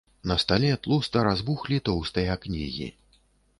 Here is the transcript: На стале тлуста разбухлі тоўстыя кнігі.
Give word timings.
На 0.29 0.37
стале 0.43 0.71
тлуста 0.87 1.25
разбухлі 1.27 1.79
тоўстыя 1.89 2.41
кнігі. 2.47 2.91